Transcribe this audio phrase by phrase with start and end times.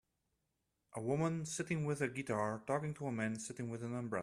[0.95, 4.19] A woman sitting with a guitar talking to a man sitting with an umbrella.